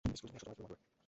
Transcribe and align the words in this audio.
School 0.03 0.09
জীবনের 0.13 0.19
সূচনা 0.19 0.33
হয়েছিল 0.33 0.49
মাগুরায়। 0.65 0.79